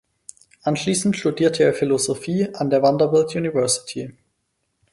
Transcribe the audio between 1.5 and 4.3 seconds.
er Philosophie an der Vanderbilt University.